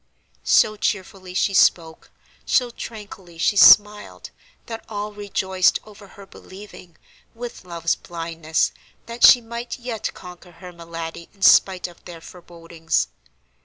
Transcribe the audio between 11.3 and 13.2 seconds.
in spite of their forebodings.